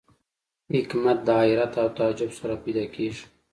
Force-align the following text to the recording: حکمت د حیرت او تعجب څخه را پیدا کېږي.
حکمت 0.75 1.17
د 1.27 1.29
حیرت 1.41 1.73
او 1.81 1.87
تعجب 1.97 2.29
څخه 2.37 2.45
را 2.49 2.57
پیدا 2.63 2.85
کېږي. 2.95 3.23